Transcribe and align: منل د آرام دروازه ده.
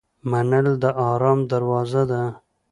منل 0.31 0.67
د 0.83 0.85
آرام 1.09 1.39
دروازه 1.51 2.03
ده. 2.11 2.21